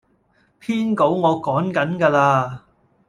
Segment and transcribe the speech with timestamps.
[0.57, 2.61] 篇稿我趕緊架喇